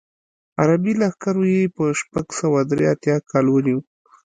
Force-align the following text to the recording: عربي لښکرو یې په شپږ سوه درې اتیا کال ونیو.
عربي 0.59 0.93
لښکرو 0.99 1.43
یې 1.53 1.63
په 1.75 1.83
شپږ 1.99 2.27
سوه 2.39 2.59
درې 2.71 2.85
اتیا 2.93 3.15
کال 3.29 3.45
ونیو. 3.49 3.79